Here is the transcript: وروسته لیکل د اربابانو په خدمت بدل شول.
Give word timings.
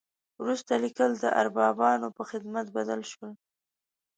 وروسته 0.41 0.71
لیکل 0.83 1.11
د 1.19 1.25
اربابانو 1.41 2.07
په 2.17 2.23
خدمت 2.29 2.65
بدل 2.77 3.01
شول. 3.11 3.31